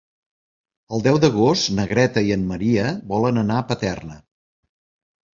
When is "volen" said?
3.11-3.37